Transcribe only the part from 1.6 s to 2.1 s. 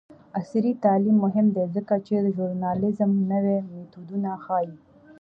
ځکه